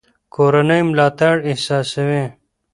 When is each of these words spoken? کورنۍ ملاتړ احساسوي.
کورنۍ 0.33 0.81
ملاتړ 0.89 1.35
احساسوي. 1.51 2.23